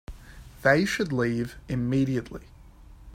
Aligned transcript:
They 0.63 0.83
should 0.85 1.13
leave 1.13 1.57
immediately. 1.69 2.41